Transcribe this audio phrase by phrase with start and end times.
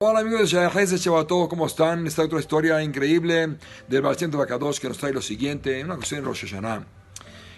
[0.00, 2.06] Hola amigos de Shahaz todos ¿cómo están?
[2.06, 6.28] Esta otra historia increíble del Balciento Bacados que nos trae lo siguiente, una cuestión de
[6.28, 6.86] Rosh Hashanah.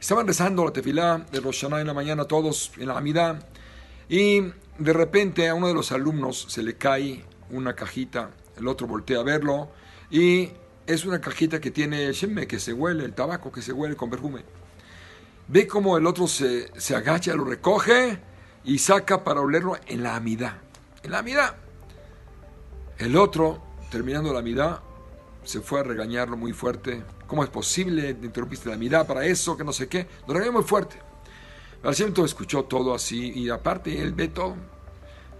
[0.00, 3.48] Estaban rezando la tefilá de Rosh Hashanah en la mañana todos en la Amidad
[4.08, 4.42] y
[4.78, 9.18] de repente a uno de los alumnos se le cae una cajita, el otro voltea
[9.18, 9.72] a verlo
[10.08, 10.50] y
[10.86, 13.96] es una cajita que tiene el shemme, que se huele, el tabaco que se huele
[13.96, 14.44] con perfume.
[15.48, 18.18] Ve como el otro se, se agacha, lo recoge
[18.64, 20.54] y saca para olerlo en la amidad.
[21.02, 21.56] En la amidad.
[22.98, 24.80] El otro, terminando la mitad,
[25.44, 27.02] se fue a regañarlo muy fuerte.
[27.26, 28.10] ¿Cómo es posible?
[28.10, 30.06] Interrumpiste la mitad para eso, que no sé qué.
[30.26, 30.96] Lo regañó muy fuerte.
[31.82, 34.54] El escuchó todo así y aparte él ve todo.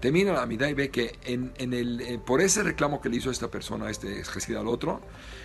[0.03, 3.31] Termina la mitad y ve que en, el, eh, por ese reclamo que le hizo
[3.31, 5.01] esta persona, este ejercicio al otro,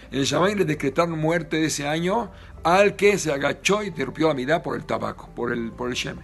[0.09, 2.31] en el Shamay le decretaron muerte ese año
[2.63, 5.93] al que se agachó y interrumpió la mitad por el tabaco, por el, por el
[5.93, 6.17] Shem.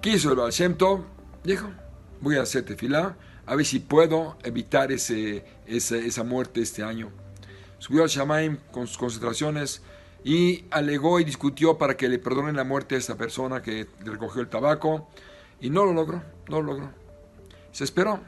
[0.00, 1.04] ¿Qué hizo el Baal
[1.44, 1.68] Dijo,
[2.22, 7.10] voy a hacer tefilá a ver si puedo evitar ese, esa, muerte este año.
[7.80, 9.82] Subió al Shamaim con sus concentraciones
[10.24, 14.40] y alegó y discutió para que le perdonen la muerte a esta persona que recogió
[14.40, 15.10] el tabaco
[15.60, 16.90] y no lo logró, no lo logró.
[17.72, 18.20] Se esperó.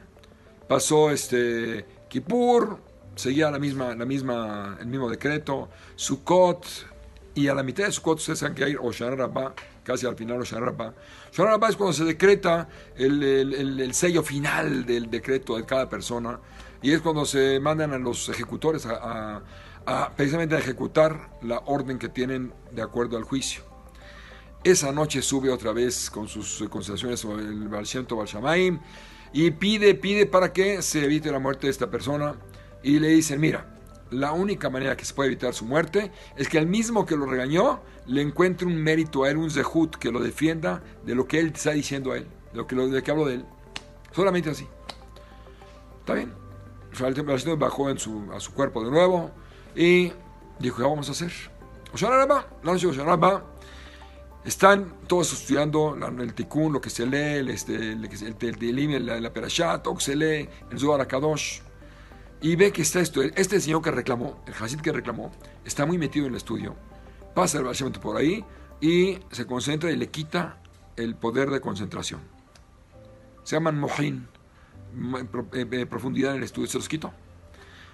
[0.67, 2.79] Pasó este Kippur,
[3.15, 6.65] seguía la misma, la misma, el mismo decreto, Sukkot,
[7.33, 10.65] y a la mitad de Sukkot ustedes saben que hay Rabbah, casi al final Oshana
[10.65, 10.93] Rabbah.
[11.31, 15.89] Oshana Rabbah es cuando se decreta el, el, el, sello final del decreto de cada
[15.89, 16.39] persona
[16.81, 19.41] y es cuando se mandan a los ejecutores a,
[19.85, 23.70] a, precisamente a ejecutar la orden que tienen de acuerdo al juicio.
[24.63, 28.79] Esa noche sube otra vez con sus consideraciones sobre el Balshento Balshamaim
[29.33, 32.35] y pide, pide para que se evite la muerte de esta persona
[32.83, 33.65] y le dicen, mira,
[34.11, 37.25] la única manera que se puede evitar su muerte es que al mismo que lo
[37.25, 41.39] regañó le encuentre un mérito a él, un zehut que lo defienda de lo que
[41.39, 43.45] él está diciendo a él, de lo que, lo, de que hablo de él.
[44.11, 44.67] Solamente así.
[46.01, 46.33] Está bien.
[46.99, 49.31] El bajó en su, a su cuerpo de nuevo
[49.75, 50.11] y
[50.59, 51.31] dijo, ¿qué vamos a hacer?
[51.99, 52.25] la
[52.63, 53.03] noche de
[54.43, 58.09] están todos estudiando el tikkun, lo que se lee, el, este, el,
[58.41, 61.07] el, la, la perashat, todo que se lee, el Zohar
[62.41, 63.21] y ve que está esto.
[63.21, 65.31] Este señor que reclamó, el Hasid que reclamó,
[65.63, 66.75] está muy metido en el estudio.
[67.35, 68.43] Pasa el básicamente por ahí
[68.81, 70.57] y se concentra y le quita
[70.95, 72.19] el poder de concentración.
[73.43, 74.27] Se llaman mohin,
[75.53, 77.13] en profundidad en el estudio, se los quitó.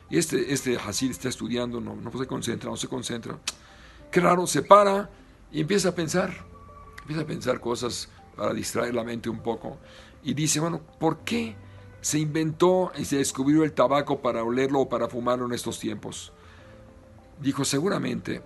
[0.10, 3.38] Y este, este Hasid está estudiando, no, no se concentra, no se concentra.
[4.10, 5.10] Qué raro, se para
[5.52, 6.46] y empieza a pensar.
[7.02, 9.78] Empieza a pensar cosas para distraer la mente un poco.
[10.24, 11.56] Y dice, bueno, ¿por qué?
[12.08, 16.32] se inventó y se descubrió el tabaco para olerlo o para fumarlo en estos tiempos.
[17.42, 18.42] Dijo, seguramente,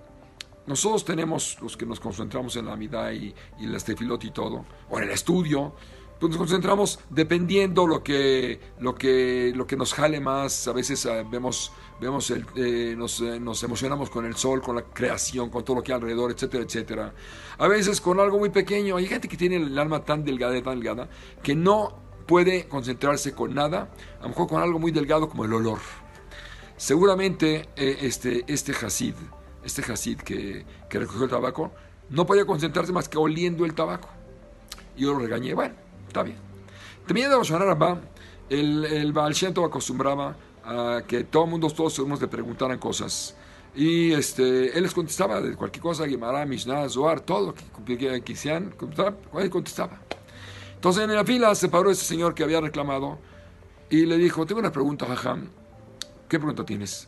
[0.66, 4.98] nosotros tenemos los que nos concentramos en la amidad y, y el y todo, o
[4.98, 5.76] en el estudio,
[6.30, 10.68] nos concentramos dependiendo lo que, lo que, lo que nos jale más.
[10.68, 14.76] A veces ah, vemos, vemos el, eh, nos, eh, nos, emocionamos con el sol, con
[14.76, 17.14] la creación, con todo lo que hay alrededor, etcétera, etcétera.
[17.58, 18.98] A veces con algo muy pequeño.
[18.98, 21.10] Hay gente que tiene el alma tan delgada, tan delgada,
[21.42, 25.54] que no puede concentrarse con nada, a lo mejor con algo muy delgado como el
[25.54, 25.80] olor.
[26.78, 29.16] Seguramente eh, este, este Hasid,
[29.64, 31.72] este Hasid que, que, recogió el tabaco,
[32.10, 34.10] no podía concentrarse más que oliendo el tabaco.
[34.96, 35.76] Yo lo regañé, bueno,
[36.12, 36.38] está bien.
[37.08, 38.02] También de Rabba,
[38.50, 39.34] el, el Baal
[39.66, 43.36] acostumbraba a que todo el mundo, todos los le preguntaran cosas.
[43.74, 48.74] Y este, él les contestaba de cualquier cosa, Guimara, Mishnah, Zohar, todo lo que quisieran,
[49.40, 50.02] él contestaba.
[50.76, 53.18] Entonces en la fila se paró ese señor que había reclamado
[53.90, 55.48] y le dijo, tengo una pregunta, Jajam.
[56.28, 57.08] ¿Qué pregunta tienes?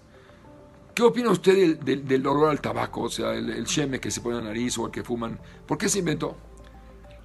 [0.95, 3.01] ¿Qué opina usted del, olor al tabaco?
[3.01, 5.39] O sea, el, el, sheme que se pone en la nariz o el que fuman.
[5.67, 6.37] ¿Por qué se inventó?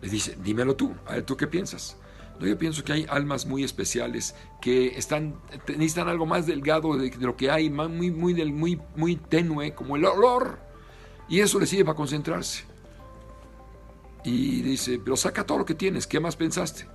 [0.00, 0.94] Le dice, dímelo tú.
[1.06, 1.96] A ver, ¿tú qué piensas?
[2.38, 7.10] No, yo pienso que hay almas muy especiales que están, necesitan algo más delgado de,
[7.18, 10.60] lo que hay, muy, muy, muy, muy tenue, como el olor.
[11.28, 12.64] Y eso les sirve para concentrarse.
[14.24, 16.86] Y dice, pero saca todo lo que tienes, ¿qué más pensaste?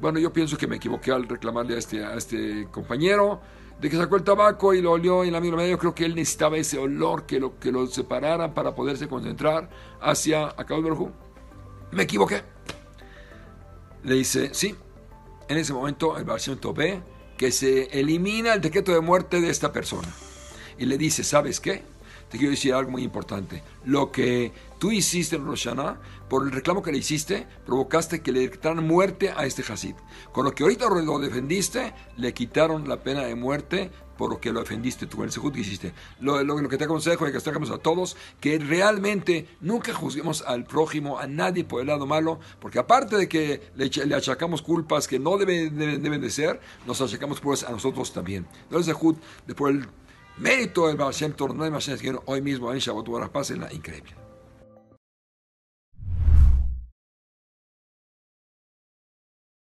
[0.00, 3.40] Bueno, yo pienso que me equivoqué al reclamarle a este, a este compañero
[3.80, 5.72] de que sacó el tabaco y lo olió en la misma medida.
[5.72, 9.68] Yo creo que él necesitaba ese olor que lo, que lo separara para poderse concentrar
[10.00, 11.12] hacia Acabó Berjú.
[11.92, 12.42] Me equivoqué.
[14.04, 14.74] Le dice, sí.
[15.48, 17.02] En ese momento el Barciento ve
[17.36, 20.08] que se elimina el decreto de muerte de esta persona.
[20.78, 21.84] Y le dice, ¿sabes qué?
[22.30, 23.62] te quiero decir algo muy importante.
[23.84, 28.40] Lo que tú hiciste en Roshana, por el reclamo que le hiciste, provocaste que le
[28.40, 29.96] decretaran muerte a este Hasid.
[30.32, 33.90] Con lo que ahorita lo defendiste, le quitaron la pena de muerte
[34.20, 35.94] por lo que lo ofendiste tú, el sejud que hiciste.
[36.20, 40.64] Lo, lo, que te aconsejo y que aconsejamos a todos, que realmente nunca juzguemos al
[40.64, 45.08] prójimo, a nadie por el lado malo, porque aparte de que le, le achacamos culpas
[45.08, 48.46] que no deben, deben, deben, de ser, nos achacamos pues a nosotros también.
[48.64, 49.86] Entonces, sejud, de por el
[50.36, 51.64] mérito del Baal Shem Tov, no
[52.26, 54.29] hoy mismo en Shabbat, paz increíble.